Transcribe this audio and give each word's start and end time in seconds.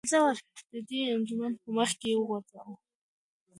د 0.71 0.73
دې 0.89 0.99
انجمن 1.13 1.53
په 1.61 1.69
مخ 1.77 1.89
کې 1.99 2.07
یې 2.13 2.17
وغورځوه. 2.17 2.73